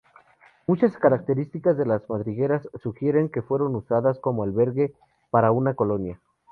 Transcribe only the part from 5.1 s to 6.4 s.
para una colonia.